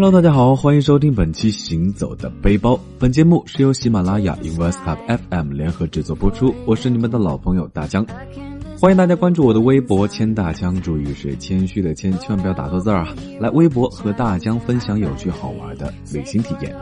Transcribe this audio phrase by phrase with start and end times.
[0.00, 2.74] Hello，大家好，欢迎收听本期《行走的背包》。
[3.00, 4.96] 本节目是由喜马拉雅、Invest Cup
[5.28, 6.54] FM 联合制作播出。
[6.66, 8.06] 我是你们的老朋友大江，
[8.80, 13.08] 欢迎大家关注我的微博“谦大江”，注意是谦虚的谦，千万不要打错字儿啊！
[13.40, 16.72] 来微博和大江分享有趣好玩的旅行体验。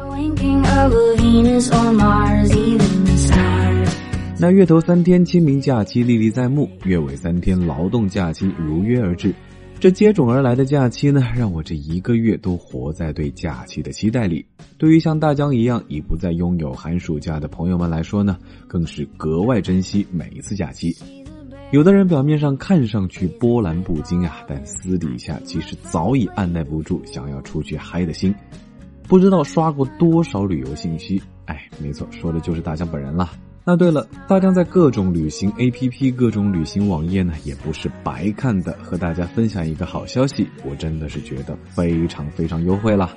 [4.39, 9.35] 那月头三天清明假期历历在目，月尾三天劳动假期如约而至。
[9.79, 14.44] 这接踵而来的假期呢，让我这一个月都活在对假期的期待里。
[14.79, 20.96] 对于像大江一样已不再拥有寒暑假的朋友们来说呢，更是格外珍惜每一次假期。
[21.72, 28.34] 有的人表面上看上去波澜不惊啊，但私底下其实早已按耐不住想要出去嗨的心。
[29.06, 33.31] 不知道刷过多少旅游信息，哎，没错，说的就是大江本人了。
[33.69, 38.72] 那对了，大江在各种旅行 APP、各种旅行网页呢，也不是白看的。
[38.80, 43.12] 和大家分享一个好消息，我真的是觉得非常非常优惠了。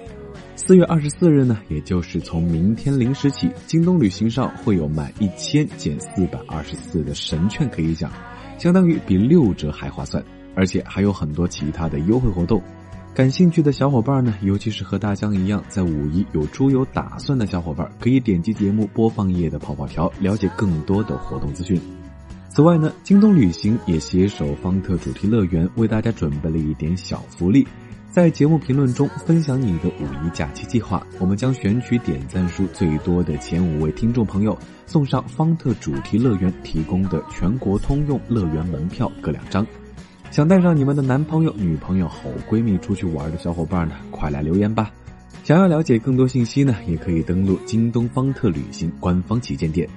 [0.55, 8.11] 四月二十四日呢，也就是从明天零时起，京东旅行上会有满一千减四百二十四的神券可以享，
[8.57, 10.23] 相当于比六折还划算，
[10.55, 12.59] 而且还有很多其他的优惠活动。
[13.15, 21.77] 感兴趣的小伙伴呢，尤其是和大江一样在五一有出游打算的小伙伴，可以点击节目播放页的泡泡条，了解更多的活动资讯。
[22.47, 27.67] 此外呢，京东旅行也携手方特主题乐园，为大家准备了一点小福利，
[28.09, 39.65] 在节目评论中分享你的五一假期计划，我们将选取点赞数最多的前五位听众朋友，送上方特主题乐园提供的全国通用乐园门票各两张。
[40.31, 44.91] 想带上你们的男朋友、女朋友、好闺蜜出去玩的小伙伴呢，快来留言吧！
[45.43, 49.89] 想要了解更多信息呢，也可以登录京东方特旅行官方旗舰店。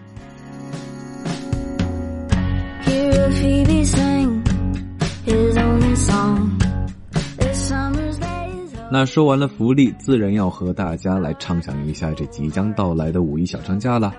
[8.90, 14.12] 那说完了福利，自然要和大家来畅想一下这即将到来的五一小长假了。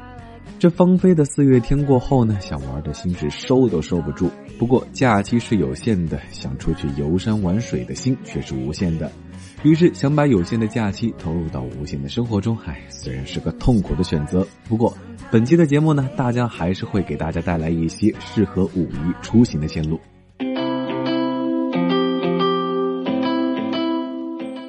[0.63, 4.31] 这芳菲的四月天过后呢，想玩的心是收都收不住。
[4.57, 9.11] 不过假期是有限的，想出去游山玩水的心却是无限的。
[9.63, 12.57] 于是想把有限的假期投入到无限的生活中。
[12.63, 14.95] 唉，虽然是个痛苦的选择，不过
[15.29, 19.99] 本期的节目呢，大家还是会给大家带来一些适合五一出行的线路。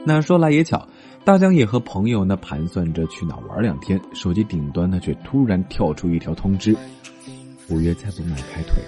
[0.04, 0.88] 那说来也巧。
[1.24, 6.76] 大江也和朋友呢盘算着去哪玩两天，手机顶端呢却突然跳出一条通知：
[7.70, 8.82] 五月再不迈开腿，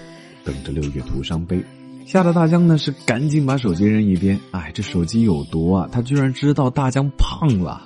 [0.45, 1.65] 等着六月徒伤悲。
[2.05, 4.39] 吓得大江呢是赶紧把手机扔一边。
[4.51, 5.89] 哎，这手机有毒啊！
[5.91, 7.81] 他居然知道大江胖了。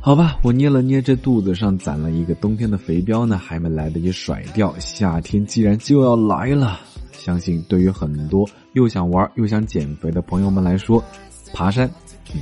[0.00, 6.80] 好吧，我捏了捏这肚子上攒了一个冬天的肥膘呢，还没来得及甩掉，夏天既然就要来了，
[7.12, 11.04] 相信对于很多又想玩又想减肥的朋友们来说，
[11.52, 11.86] 爬山，
[12.34, 12.40] 嗯。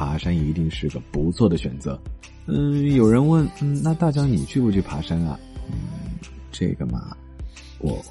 [0.00, 2.00] 爬山一定是个不错的选择。
[2.46, 5.38] 嗯，有人问，嗯，那大江你去不去爬山啊？
[5.68, 5.74] 嗯，
[6.50, 7.14] 这个嘛，
[7.80, 8.02] 我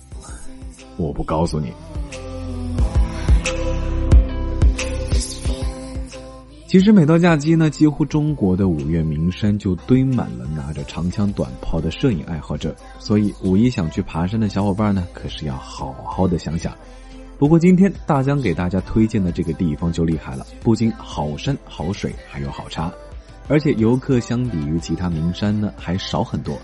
[0.98, 1.74] 我不告诉你。
[6.68, 12.76] 其实每到假期呢，几乎中国的五岳名山就堆满了拿着长枪短炮的摄影爱好者。
[13.00, 16.72] 所以五一想去爬山的小伙伴呢，可是要好好的想想。
[17.40, 22.92] 不过今天大江给大家推荐的这个地方就厉害了，不仅好山好水，还有好茶，
[23.48, 26.60] 而且游客相比于其他名山呢还少很多。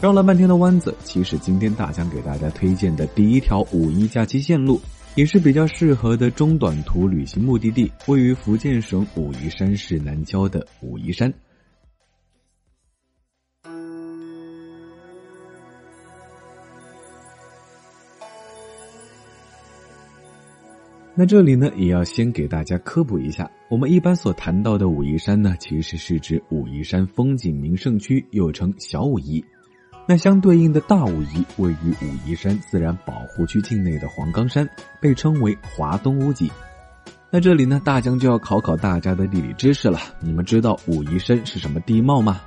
[0.00, 4.80] 绕了半天的弯子，其实今天大江给大家推荐的第一条五一假期线路，
[5.14, 11.32] 也是比较适合的中短途旅行目的地，位于福建省武夷山市南郊的武夷山。
[21.16, 29.44] 那这里呢，也要先给大家科普一下，我们一般所谈到的武夷山呢，其实是指武夷山风景名胜区，又称小武夷。
[30.08, 34.68] 那相对应的大武夷，位于武夷山自然保护区境内的黄冈山，
[35.00, 36.50] 被称为华东屋脊。
[37.30, 40.00] 那这里呢，大江就要考考大家的地理知识了。
[40.18, 42.40] 你们知道武夷山是什么地貌吗？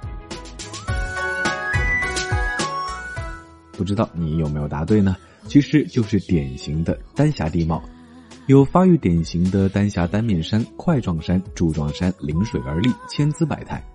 [3.72, 5.16] 不知道你有没有答对呢？
[5.46, 7.82] 其实就是典型的丹霞地貌。
[8.48, 13.86] 有发育典型的丹霞单面山、块状山、柱状山临水而立，千姿百态。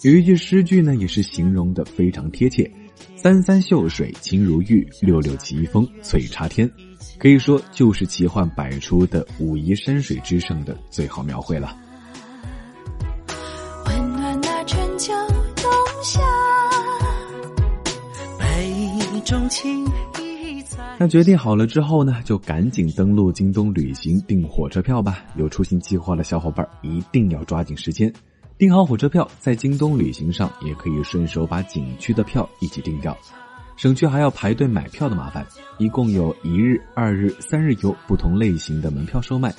[0.00, 2.68] 有一句诗句呢，也是形容的非常贴切
[3.14, 6.68] ：“三三秀水清如玉，六六奇峰翠插天。”
[7.16, 11.76] 可以说就是奇幻百出的武夷山水之胜的最好描绘了。
[13.86, 15.12] 温暖那春秋
[15.54, 15.70] 冬
[16.02, 16.20] 夏，
[18.36, 19.86] 杯中情。
[20.98, 25.18] 那决定好了之后呢，就赶紧登录京东旅行订火车票吧。
[25.34, 28.12] 有出行计划的小伙伴一定要抓紧时间，
[28.56, 33.16] 订好火车票，在京东旅行上也可以顺手把景区的票一起订掉，
[33.76, 35.44] 省去还要排队买票的麻烦。
[35.78, 39.52] 一共有一日、二日、三日游不同类型的门票售卖，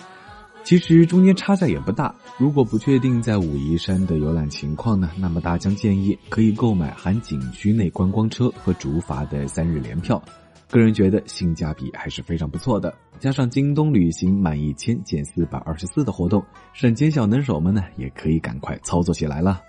[0.63, 2.15] 其实中间差价也不大。
[2.37, 10.23] 如果不确定在武夷山的游览情况呢，那么大江建议可以购买含景区内观光车和竹筏的三日联票。
[10.73, 16.43] 个人觉得性价比还是非常不错的，加上京东旅行满一千减四百二十四的活动，
[16.73, 19.61] 省钱小能手们呢也可以赶快操作起来了。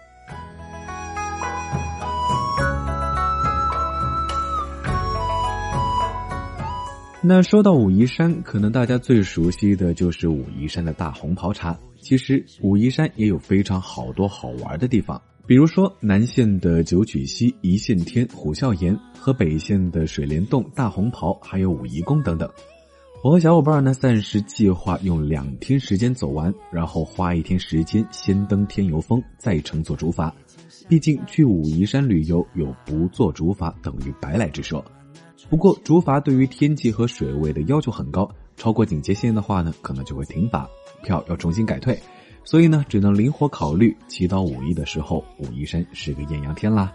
[7.20, 11.78] 那说到武夷山，可能大家最熟悉的就是武夷山的大红袍茶。
[12.00, 15.20] 其实武夷山也有非常好多好玩的地方。
[15.46, 22.48] 比如说南线的九曲溪、一线天、虎啸岩和北线的水帘洞、大红袍，还有武夷宫等等。
[23.22, 30.32] 我和小伙伴呢暂时计划用两天时间走完，然后花一天时间先登天游峰，再乘坐竹筏。
[30.88, 34.82] 毕竟去武夷山旅游有不坐竹筏等于白来之说。
[35.50, 38.26] 不过竹筏对于天气和水位的要求很高，
[38.56, 40.66] 超过警戒线的话呢，可能就会停发，
[41.02, 41.98] 票要重新改退。
[42.44, 43.96] 所以呢，只能灵活考虑。
[44.06, 46.92] 祈祷五一的时候，武夷山是个艳阳天啦。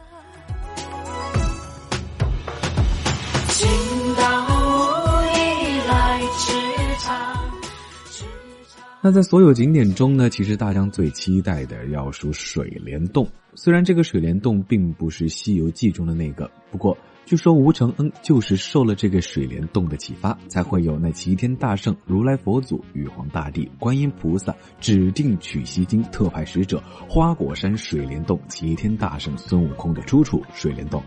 [9.02, 13.26] 那在所有景点中呢，其实大江最期待的要数水帘洞。
[13.56, 16.98] 虽然这个水帘洞并不是《西游记》中的那个，不过。
[17.26, 31.04] 据说吴承恩就是受了这个水帘洞的启发，才会有那齐天大圣如来佛祖、玉皇大帝、观音菩萨指定取西经特派使者花果山水帘洞齐天大圣孙悟空的出处水帘洞。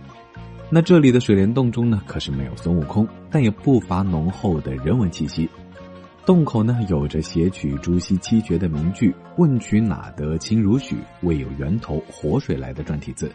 [0.71, 5.51] 那这里的水帘洞中呢，可是没有孙悟空，但也不乏浓厚的人文气息。
[6.25, 13.33] 洞口呢，有着写取朱熹七绝的名句“问渠哪得清如许，为有源头活水来的”篆体字。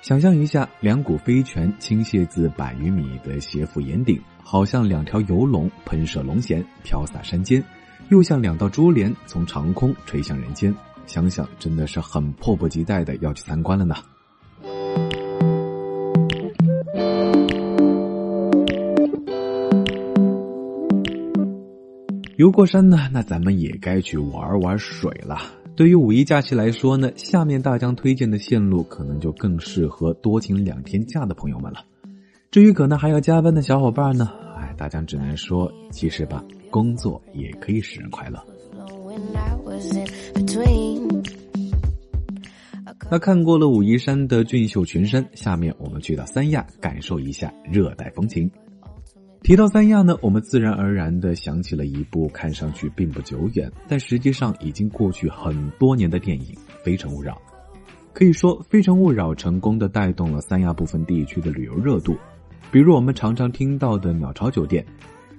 [0.00, 7.62] 想象一下，两股飞泉倾泻自百余米的斜阜岩顶，好像两条游龙喷射龙涎飘洒山间，
[8.08, 10.74] 又像两道珠帘从长空垂向人间。
[11.04, 13.96] 想想真的是很迫不及待的要去参观了呢。
[22.38, 25.36] 游过山呢，那咱们也该去玩玩水了。
[25.74, 31.84] 对于五一假期来说呢，下面大江推荐的线路可能就更适合多请两天假的朋友们了。
[32.52, 38.40] 至于可能还要加班的小伙伴呢，哎，大江只能说，其实吧，工作也可以使人快乐。
[43.10, 48.48] 那看过了武夷山的俊秀群山，下面我们去到三亚，感受一下热带风情。
[49.40, 56.54] 提到三亚呢，我们自然而然的想起了一部看上去并不久远，但实际上已经过去很多年的电影
[56.84, 57.32] 《非诚勿扰》。
[58.12, 62.16] 可以说，《非诚勿扰》成功的带动了三亚部分地区的旅游热度。
[62.70, 64.84] 比如我们常常听到的鸟巢酒店，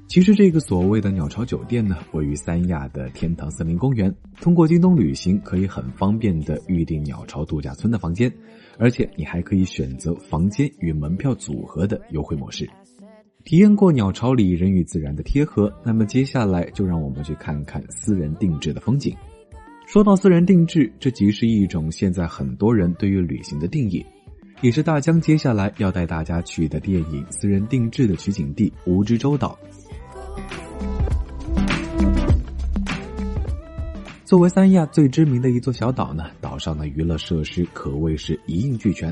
[0.08, 4.12] 其实这个所谓的鸟巢酒店呢，位于三亚的天堂森林公园。
[4.42, 8.34] 通过京东旅行，可以很方便的预订鸟巢度假村的房间，
[8.80, 12.68] 而且你还可以选择房间与门票组合的优惠模式。
[13.50, 19.18] 体验过鸟巢里人与自然的贴合，那么接下来就让我们去看看私人定制的风景。
[19.88, 24.06] 说到私人定制，这即是一种现在很多人对于旅行的定义，
[24.62, 29.58] 也是大江接下来要带大家去的电影《私人定制》的取景地——蜈支洲岛。
[34.26, 39.12] 作为三亚最知名的一座小岛呢，岛上的娱乐设施可谓是一应俱全。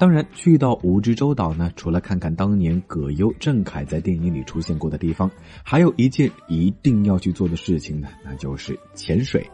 [0.00, 5.30] 当然，去到蜈支洲岛呢，除了看看当年葛优、郑恺在电影里出现过的地方，
[5.62, 9.46] 还有一件一定要去做的事情呢，那就是潜水。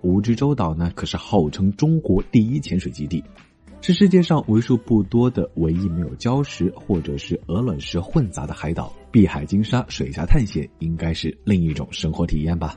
[0.00, 3.24] 蜈支洲岛呢，可是号称中国第一潜水基地，
[3.80, 8.92] 是世界上为数不多的唯一没有礁石或者是鹅卵石混杂的海岛。
[9.10, 12.76] 碧海金沙水下探险，应该是另一种生活体验吧。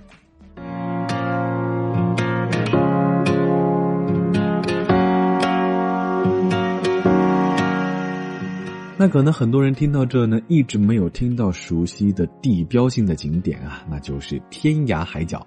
[9.01, 15.43] 那可能很多人听到这呢，一直没有听到熟悉的地标性的景点啊，那就是天涯海角。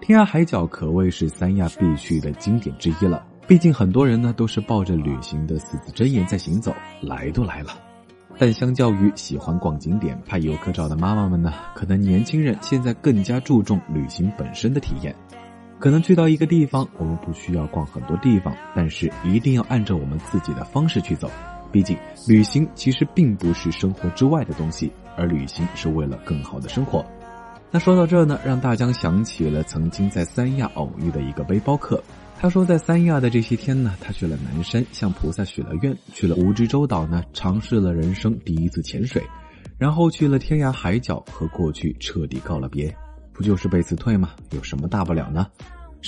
[0.00, 3.22] 天涯海角可谓是三亚必去的景点之一了。
[3.46, 7.72] 毕竟很多人呢都是抱着旅行的四字真言在行走，来都来了。
[8.38, 15.14] 但相较于喜欢逛景点、拍游客照的妈妈们呢，可能年轻人现在更加注重旅行本身的体验。
[15.78, 21.30] 可能去到一个地方，我们不需要逛很多地方，但是一定要按照我们自己的方式去走。
[21.72, 21.96] 毕竟，
[22.26, 27.04] 旅行其实并不是生活之外的东西，而旅行是为了更好的生活。
[27.70, 32.02] 那说到这呢，让大江想起了曾经在三亚偶遇的一个背包客。
[32.38, 39.22] 他说，在三亚的这些天呢，他去了南山，向菩萨许了愿；去了蜈支洲岛呢，尝试了人生第一次潜水；
[39.78, 42.94] 然后去了天涯海角，和过去彻底告了别。
[43.32, 44.30] 不就是被辞退吗？
[44.52, 45.46] 有什么大不了呢？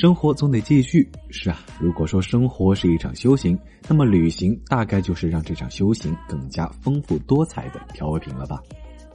[0.00, 1.11] 生活总得继续。
[1.28, 8.62] 是啊，如果说生活是一场修行，那么旅行大概就是让这场修行更加丰富多彩的调味品了吧。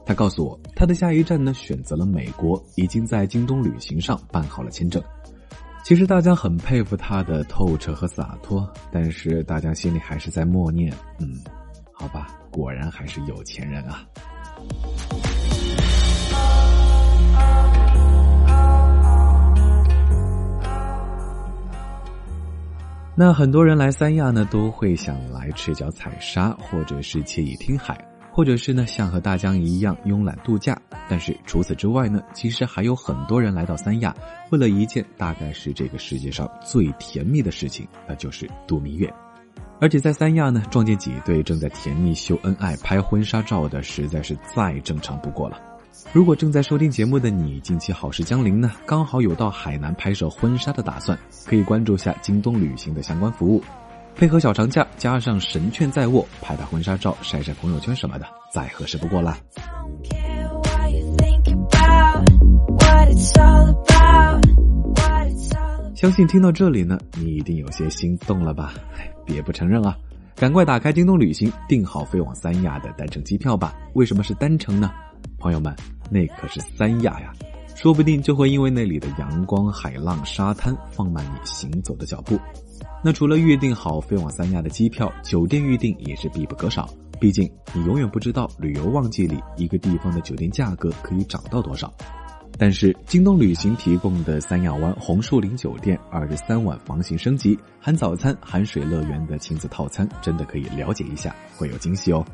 [0.04, 5.02] 他告诉我，他的下一站呢，选择了美国，已经在京东旅行上办好了签证。
[5.82, 11.40] 其实大家很佩服他的透彻和洒脱，但是大家心里还是在默念：嗯，
[11.94, 14.04] 好吧，果然还是有钱人啊。
[23.16, 27.96] 那很多人来三亚呢，都会想来赤脚踩沙，或者是惬意听海。
[28.32, 30.76] 或者是呢，像和大江一样慵懒度假。
[31.08, 34.12] 但是除此之外呢，其实还有很多人来到三亚，
[34.50, 39.08] 为了一件大概是这个世界上最甜蜜的事情，那就是度蜜月。
[39.80, 45.56] 而且在三亚呢，撞见几对正在甜蜜秀恩爱、拍婚纱照的，实在是再正常不过了。
[46.12, 53.62] 如果正在收听节目的你，近期好事将临呢，刚好有到海南拍摄婚纱的打算，可以关注下京东旅行的相关服务。
[54.14, 59.36] 配合小长假，加上神券在握，拍拍婚纱照、晒晒朋友圈什么的，再合适不过啦。
[65.94, 68.74] 相信听到这里呢，你一定有些心动了吧？
[69.26, 69.96] 别不承认啊！
[70.36, 73.74] 赶快打开京东旅行，订好飞往三亚的单程机票吧。
[73.94, 74.90] 为什么是单程呢？
[75.38, 75.74] 朋友们，
[76.10, 77.32] 那可是三亚呀，
[77.74, 82.38] 说不定就会因为那里的阳光、海浪、沙滩，放慢你行走的脚步。
[83.02, 86.88] 那除了预定好飞往三亚的机票，酒店预订也是必不可少。
[87.20, 91.92] 毕竟你永远不知道旅游旺季里一个地方的酒店价格可以涨到多少。
[92.56, 102.24] 但是京东旅行提供的三亚湾红树林酒店二十三晚房型升级，含早餐、含水乐园的亲子套餐，真的可以了解一下，会有惊喜哦。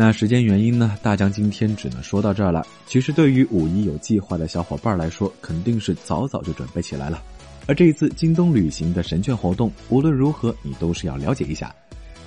[0.00, 2.64] 那时间原因呢，大江今天只能说到这儿了。
[2.86, 7.20] 其实对于五一有计划的小伙伴来说，肯定是早早就准备起来了。
[7.66, 11.74] 而这一次京东旅行的神券活动，无论如何你都是要了解一下。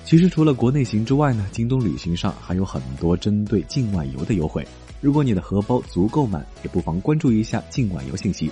[0.04, 4.62] 其实除了国内行之外呢，京东旅行上还有很多针对境外游的优惠。
[5.00, 8.50] 如果你的荷包足够满，也不妨关注一下境外游信息。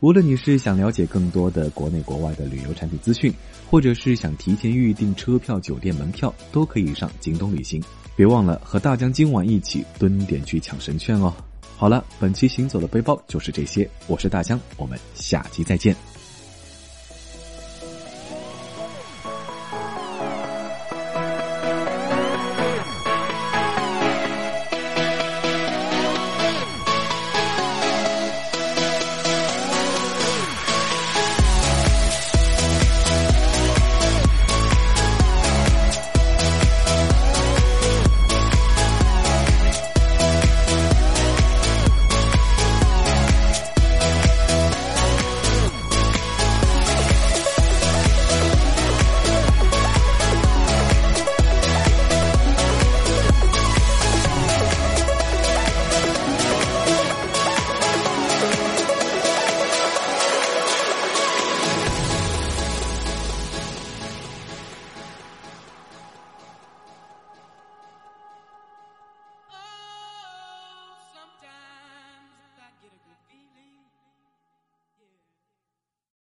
[0.00, 3.30] 无论你是想了解更多的国内国外的旅游产品资讯，
[3.70, 7.82] 或者是想提前预订车票、酒店门票，都可以上京东旅行。
[8.16, 11.34] 别忘了和大江今晚一起蹲点去抢神券哦！
[11.76, 15.94] 好了，本期行走的背包就是这些，我是大江，我们下期再见。